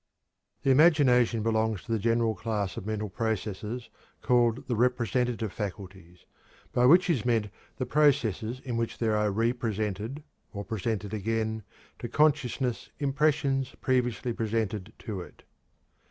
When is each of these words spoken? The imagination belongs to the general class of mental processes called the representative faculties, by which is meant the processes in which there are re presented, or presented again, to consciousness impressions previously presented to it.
The 0.63 0.71
imagination 0.71 1.43
belongs 1.43 1.83
to 1.83 1.91
the 1.91 1.99
general 1.99 2.33
class 2.33 2.75
of 2.75 2.87
mental 2.87 3.07
processes 3.07 3.91
called 4.23 4.67
the 4.67 4.75
representative 4.75 5.53
faculties, 5.53 6.25
by 6.73 6.87
which 6.87 7.07
is 7.07 7.23
meant 7.23 7.51
the 7.77 7.85
processes 7.85 8.59
in 8.65 8.77
which 8.77 8.97
there 8.97 9.15
are 9.15 9.29
re 9.31 9.53
presented, 9.53 10.23
or 10.53 10.65
presented 10.65 11.13
again, 11.13 11.61
to 11.99 12.09
consciousness 12.09 12.89
impressions 12.97 13.75
previously 13.79 14.33
presented 14.33 14.91
to 14.97 15.21
it. 15.21 15.43